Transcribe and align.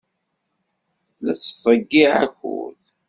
La 1.23 1.33
tettḍeyyiɛeḍ 1.39 2.21
akud. 2.27 2.81